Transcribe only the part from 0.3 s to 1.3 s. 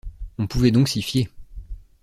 On pouvait donc s’y fier.